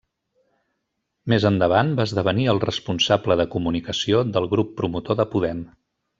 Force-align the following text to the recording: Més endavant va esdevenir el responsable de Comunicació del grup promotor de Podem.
Més 1.33 1.45
endavant 1.49 1.91
va 1.99 2.05
esdevenir 2.09 2.47
el 2.55 2.61
responsable 2.65 3.37
de 3.43 3.47
Comunicació 3.57 4.23
del 4.39 4.51
grup 4.55 4.73
promotor 4.81 5.21
de 5.23 5.29
Podem. 5.37 5.63